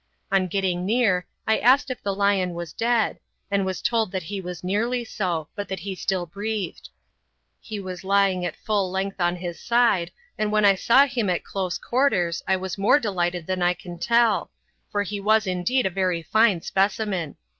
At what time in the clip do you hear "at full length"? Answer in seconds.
8.43-9.21